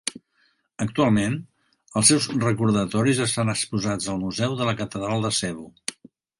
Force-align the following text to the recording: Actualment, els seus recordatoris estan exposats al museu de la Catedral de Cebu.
Actualment, 0.85 1.35
els 2.01 2.09
seus 2.13 2.25
recordatoris 2.47 3.21
estan 3.27 3.55
exposats 3.55 4.11
al 4.15 4.21
museu 4.25 4.59
de 4.63 4.71
la 4.73 4.77
Catedral 4.83 5.27
de 5.31 5.35
Cebu. 5.45 5.71